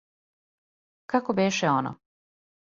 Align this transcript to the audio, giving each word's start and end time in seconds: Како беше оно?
Како 1.15 1.35
беше 1.41 1.71
оно? 1.75 1.93